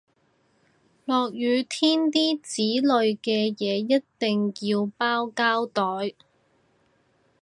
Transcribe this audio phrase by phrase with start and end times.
[1.05, 6.15] 落雨天啲紙類嘅嘢一定要包膠袋